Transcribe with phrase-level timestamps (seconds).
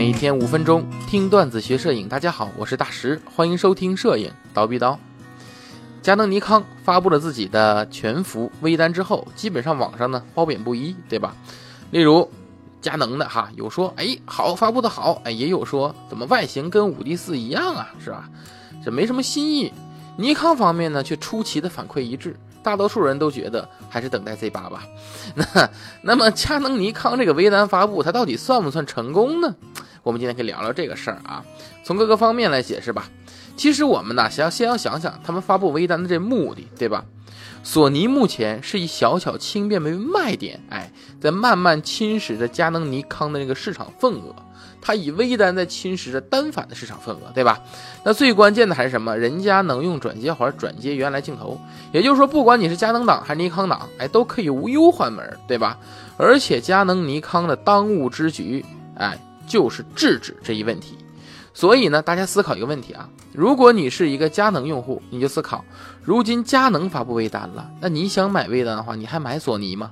[0.00, 4.98] 每天五分钟听段子学摄影，大家好，我是大石，欢迎收听摄影刀逼刀。
[6.00, 11.36] 佳能、尼康发布了自己的全幅微单之后，基本上网上呢褒贬不一，对吧？
[11.90, 12.26] 例如
[12.80, 18.26] 佳能的哈，有说哎好发布的好，哎也有说怎么外形跟五 D 四一样啊，是吧？
[18.82, 19.70] 这没什么新意。
[20.16, 22.34] 尼康方面呢却出奇的反馈一致。
[22.62, 24.82] 大多数人都觉得还是等待 Z 八吧。
[25.34, 25.70] 那
[26.02, 29.54] 那么佳能尼康这个微单发布，它到底算不算成功呢？
[30.02, 31.44] 我们今天可以聊聊这个事儿啊，
[31.84, 33.08] 从各个方面来解释吧。
[33.56, 37.04] 其实我们呢，先要先要想想他们发布微单的这目的，对吧？
[37.62, 40.90] 索尼目前是以小巧轻便为卖点，哎，
[41.20, 44.34] 在慢慢侵蚀着佳能尼康的那个市场份额。
[44.82, 47.60] 它以微单在侵蚀着单反的市场份额，对吧？
[48.02, 49.14] 那最关键的还是什么？
[49.14, 51.60] 人家能用转接环转接原来镜头，
[51.92, 55.76] 也就是说，不管你是佳能党还是尼康党，哎，都可以无忧换门，对吧？
[56.16, 58.64] 而且佳能尼康的当务之急，
[58.94, 59.18] 哎，
[59.50, 60.96] 就是制止这一问题。
[61.52, 65.64] 所以呢，大家思考一个问题啊：如果你是一个佳能用户，你就思考，
[66.04, 69.90] 如今佳能发布微单了，那你想买微单的话，你还买索尼吗？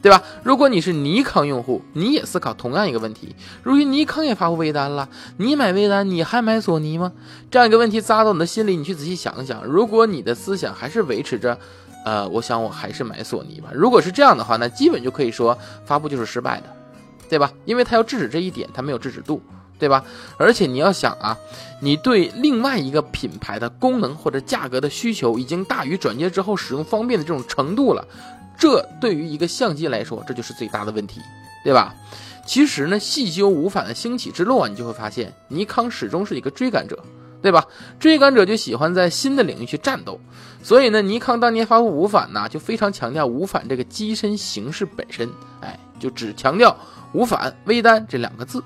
[0.00, 0.22] 对吧？
[0.44, 7.12] 如果你是尼康用户，你也思考同样一个问题：如今尼康也发布微单了，你买微单，你还买索尼吗？
[7.50, 9.62] 这样一个问题扎到你的心里，你去仔细想一想。
[9.64, 11.58] 如果你的思想还是维持着，
[12.06, 13.68] 呃，我想我还是买索尼吧。
[13.74, 16.74] 如果是这样的话，那基本就可以说发布就是失败的，
[17.30, 17.50] 对吧？
[17.64, 19.40] 因为它要制止这一点，它没有制止度，
[19.78, 20.04] 对吧？
[20.36, 21.38] 而且你要想啊，
[21.80, 28.04] 你对另外一个品牌的功能或者价格的需求已经大于转接之后使用方便的这种程度了。
[28.58, 31.20] 这对于一个相机来说，这就是最大的问题，
[31.64, 31.94] 对吧？
[32.44, 36.98] 其实呢，细究无反的兴起之路啊，你就会发现，尼康始终是一个追赶者，
[37.40, 37.64] 对吧？
[38.00, 40.18] 追赶者就喜欢在新的领域去战斗，
[40.62, 46.76] 所以呢，尼康当年发布无反呢，就非常强调无反这个机身形式本身，哎，就只强调
[47.12, 48.62] 无反微单这两个字。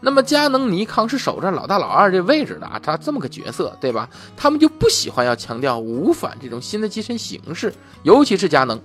[0.00, 4.08] 那么佳能、尼康是守着老大老二这位置的啊，他这么个角色，对吧？
[4.36, 8.80] 他们就不喜欢要强调无反这种新的机身形式，尤其是佳能。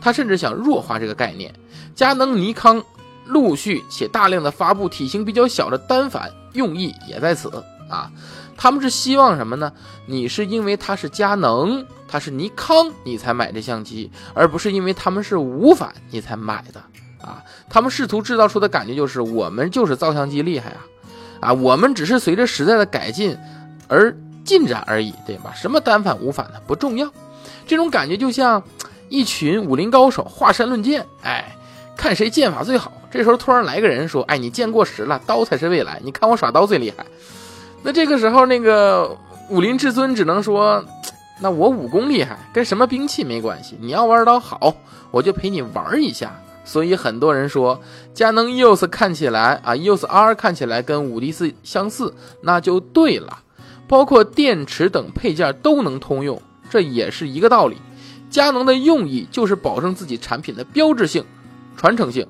[0.00, 1.54] 他甚至想弱化这个概念，
[1.94, 2.82] 佳能、尼康
[3.26, 7.50] 陆续且大量的发布体型比较小的单反，用意也在此
[7.88, 8.10] 啊。
[8.56, 9.72] 他们是希望什么呢？
[10.06, 16.82] 你是因为它是佳能，它是尼康，你才买这相机，而不是因为他们是无反你才买的
[17.24, 17.42] 啊。
[17.68, 20.80] 他们试图制造出的感觉就是我们就是造相机厉害啊，
[21.40, 23.36] 啊，我们只是随着时代的改进
[23.88, 25.52] 而进展而已，对吧？
[25.54, 27.10] 什么单反无反的不重要，
[27.66, 28.62] 这种感觉就像。
[29.10, 31.54] 一群武林高手华山论剑，哎，
[31.94, 32.90] 看谁剑法最好。
[33.10, 36.00] 这时候突然来个人说：“哎，你剑过时了，刀才是未来。
[36.02, 37.04] 你看我耍刀最厉害。”
[37.84, 39.16] 那这个时候，那个
[39.50, 40.82] 武林至尊只能说
[41.38, 43.76] ：“那我武功厉害，跟什么兵器没关系。
[43.78, 44.74] 你要玩刀好，
[45.12, 46.34] 我就陪你玩一下。”
[46.64, 47.80] 所以很多人说，
[48.14, 53.40] 佳能 EOS 看起来啊，EOS R 看起来跟五 D 四相似，那就对了。
[53.86, 57.76] 包括电池等配件都能通用，这也是一个道理。
[58.30, 61.24] 佳能的用意就是保证自己产品的标志性、
[61.76, 62.26] 传承性。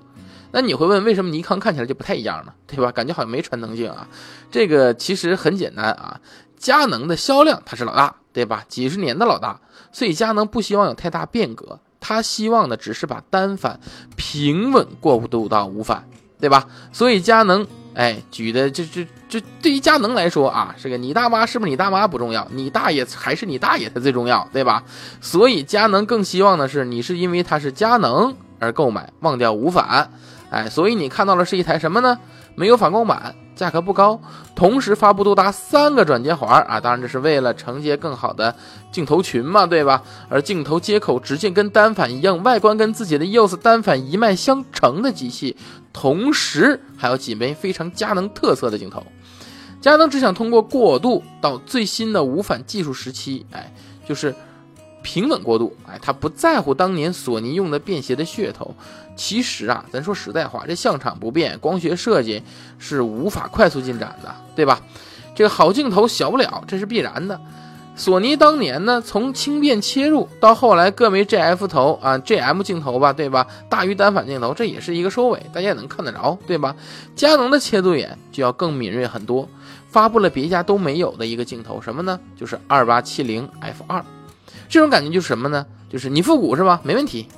[0.51, 2.53] 那你会问，为什么尼康看起来就不太一样呢？
[2.67, 2.93] 对吧？
[2.93, 4.07] 感觉好像没传承性啊。
[4.51, 6.21] 这个其实很简单啊，
[6.57, 8.65] 佳能的销量它是老大，对吧？
[8.69, 9.61] 几十年的老大，
[9.93, 13.81] 所以佳能不希望有太大变革，他希望的只是把单反
[14.15, 16.05] 平稳过渡到无反，
[16.39, 16.67] 对吧？
[16.93, 17.67] 所以佳能。
[17.95, 24.83] 哎，举的这这这，对于佳能来说啊，这个你大妈是不是你大妈不重要，你大爷还是你大爷才最重要，对吧？
[25.21, 30.11] 所以佳能更希望的是你是因为它是佳能而购买，忘掉无反。
[30.51, 32.19] 哎，所以你看到的是一台什么呢？
[32.57, 33.37] 没有反光板。
[33.55, 34.21] 价格不高，
[34.55, 36.81] 同时发布多达三个转接环啊！
[36.81, 38.55] 当然这是为了承接更好的
[38.91, 40.03] 镜头群嘛，对吧？
[40.29, 45.57] 而镜头接口直径跟单反一样，外观跟自己的 EOS 单反一脉相承的机器，
[45.93, 49.03] 同时还有几枚非常佳能特色的镜头。
[49.81, 53.73] 佳能只想通过过渡到最新的无反技术时期，哎，
[54.07, 54.35] 就是。
[55.05, 58.75] 平稳过渡，哎，他不在乎当年索尼用的便携的噱头。
[59.15, 62.43] 其实啊，咱说实在话，这相场不变，光学设计
[62.79, 64.81] 是无法快速进展的，对吧？
[65.37, 67.39] 这个好镜头小不了，这是必然的。
[67.97, 73.47] 索尼当年呢，从轻便切入，到后来各枚 GF 头啊，GM 镜头吧，对吧？
[73.69, 76.75] 大于单反镜头，这也是一个收尾，大家也能看得着，对吧？
[77.15, 79.49] 佳能的切度眼就要更敏锐很多，
[79.87, 82.19] 发布了别家都没有的一个镜头，什么呢？
[82.35, 84.05] 就是二八七零 F 二。
[84.69, 85.67] 这种感觉就是什么呢？
[85.91, 86.81] 就是你复古是吧？
[86.83, 87.29] 没问题，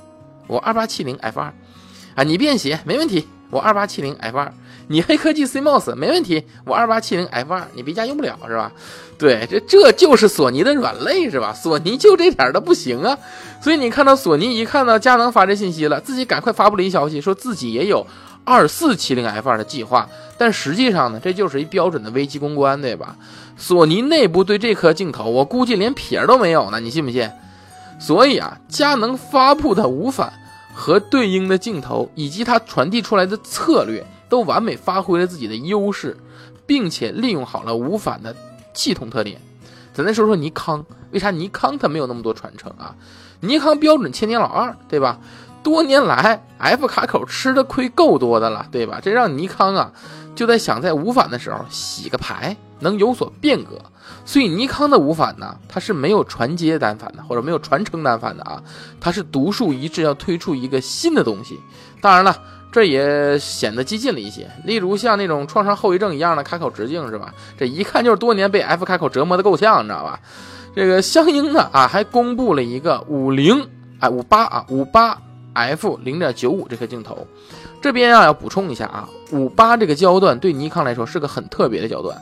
[0.47, 1.53] 我二八七零 F 二
[2.15, 4.51] 啊，你便携没问题，我二八七零 F 二，
[4.87, 8.71] 你黑科技 CMOS 没问题，我二八七零 F 二，你别家用不了是吧？
[9.19, 11.53] 对，这这就是索尼的软肋是吧？
[11.53, 13.17] 索尼就这点的不行啊，
[13.61, 18.05] 所以你看到索尼一看到佳能发这信息了，自己赶快发布了一消息，说自己也有
[18.47, 20.07] 二四七零 F 二的计划，
[20.37, 23.17] 但实际上呢，这就是一标准的危机公关，对吧？
[23.57, 27.29] 索尼内部对这颗镜头，我估计连撇都没有呢，你信不信？
[27.99, 30.31] 所以啊，佳能发布的无反
[30.73, 36.15] 和对应的镜头，以及它传递出来的策略，都完美发挥了自己的优势，
[36.65, 38.33] 并且利用好了无反的
[38.73, 39.41] 系统特点。
[39.93, 42.95] 咱再说说尼康，为啥尼康它没有那么多传承啊？
[43.41, 45.19] 尼康标准千年老二，对吧？
[45.67, 49.01] 多年来，F 卡口吃的亏够多的了，对吧？
[49.03, 49.91] 这让尼康啊，
[50.33, 53.71] 就在想在无反的时候洗个牌，能有所变革。
[54.23, 58.63] 所以尼康的无反呢，它是没有传接单反的，或者没有传承单反的啊，
[59.01, 61.59] 它是独树一帜，要推出一个新的东西。
[61.99, 62.33] 当然了，
[62.71, 64.49] 这也显得激进了一些。
[64.63, 67.33] 例如像那种创伤后遗症一样的卡口直径，是吧？
[67.59, 70.17] 这一看就是多年被 F 卡口折磨的够呛，你知道吧？
[70.73, 73.67] 这个相应的啊，还公布了一个五零
[73.99, 75.21] 哎五八啊五八
[75.65, 77.27] F 零点九五这颗镜头。
[77.81, 82.19] 这边啊要补充一下啊，五八这个焦段对尼康来说是个很特别的焦段。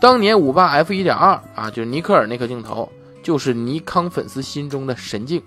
[0.00, 2.90] 当年五八 F 一点二啊，就是尼克尔那颗镜头，
[3.22, 5.42] 就是尼康粉丝心中的神镜。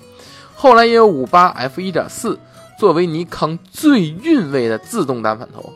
[0.55, 2.39] 后来也有五八 F 一点四
[2.77, 5.71] 作为尼康最韵味的自动单反头。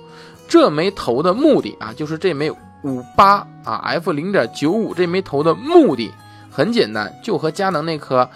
[0.47, 2.51] 这枚头的目的啊，就是这枚
[2.83, 6.11] 五八啊 F 零点九五这枚头的目的
[6.51, 8.29] 很简单，就和佳能那颗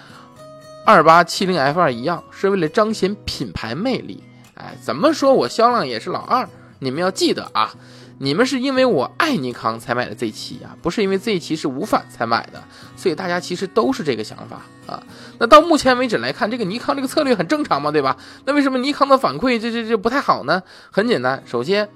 [0.88, 4.24] 二八七零 F 二一样，是为了彰显品牌魅力。
[4.54, 6.48] 哎，怎么说我销量也是老二，
[6.80, 7.74] 你们要记得啊。
[8.19, 12.63] 你们是因为我爱尼康才买的 Z 七啊，不是因为 Z 七是无反才买的，
[12.95, 15.04] 所以大家其实都是这个想法啊。
[15.39, 18.16] 那到目前为止来看，这个尼康这个策略很正常嘛，对吧？
[18.45, 20.63] 那为什么尼康的反馈这这这不太好呢？
[20.90, 21.90] 很简单，首先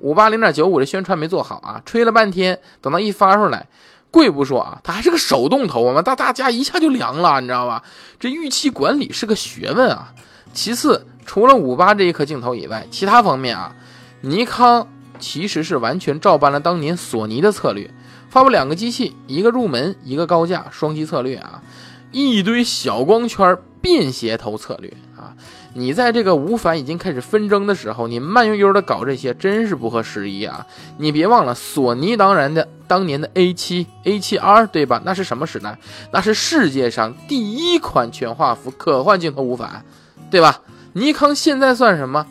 [0.00, 3.68] 五八零点九五的宣传没做好啊，吹了半天，等到一发出来，
[4.12, 7.82] 贵不说啊，它还是个手动头我们，大大家一下就凉了，你知道吧？
[8.20, 10.14] 这预期管理是个学问啊。
[10.52, 13.74] 其次，除了五八这一颗镜头以外，其他方面啊，
[14.20, 14.86] 尼康。
[15.18, 17.88] 其实是完全照搬了当年索尼的策略，
[18.28, 21.62] 发布两个机器，一个入门，一个高价，双击策略啊，
[22.10, 25.36] 一堆小光圈便携头策略啊。
[25.74, 30.66] 你在这个无反已经开始纷争的时候，你慢悠悠的搞这些，真是不合时宜啊！
[30.98, 35.00] 你别忘了，索尼当然的当年的 A7、A7R 对吧？
[35.04, 35.78] 那是什么时代？
[36.12, 39.84] 那是世界上第一款全画幅可换镜头无反，
[40.30, 40.60] 对吧？
[40.92, 42.26] 尼康现在算什么？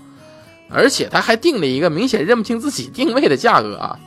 [0.69, 3.99] 而且他还定了一个明显认不清自己定位的价格啊，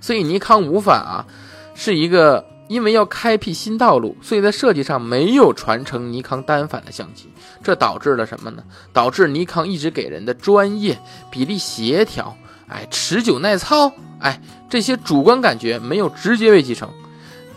[0.00, 1.26] 所以尼康无反啊，
[1.74, 7.28] 是一个因为要开辟新道路，所以在设计上没有传承尼康单反的相机，
[7.62, 8.62] 这导致了什么呢？
[8.92, 10.98] 导致尼康一直给人的专业、
[11.30, 12.36] 比例协调、
[12.68, 16.88] 哎持久耐操、哎这些主观感觉没有直接被继承。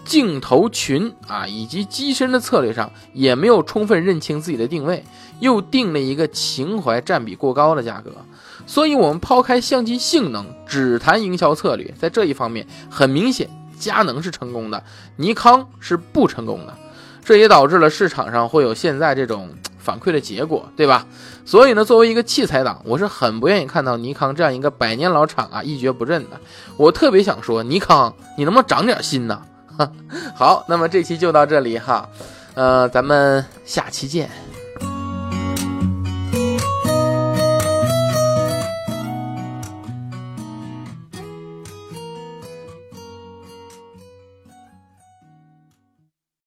[0.05, 5.03] 镜头群啊，以及机身的策略上也没有充分认清自己的定位，
[5.41, 8.11] 又定了一个情怀占比过高的价格。
[8.65, 14.83] 所以，我们抛开相机性能，只谈营销策略，在这一方面，很明显，佳能是成功的，
[15.15, 16.73] 尼康是不成功的。
[17.23, 21.05] 这也导致了市场上会有现在这种反馈的结果，对吧？
[21.45, 26.39] 所以呢，作为一个器材党，我是很不愿意看到尼康这样一个百年老厂啊一蹶不振的。
[26.77, 29.41] 我特别想说，尼康，你能不能长点心呢？
[30.35, 32.09] 好，那么这期就到这里哈，
[32.53, 34.29] 呃，咱们下期见。